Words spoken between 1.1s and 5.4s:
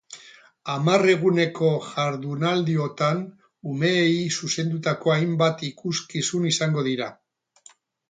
eguneko jardunaldiotan, umeei zuzendutako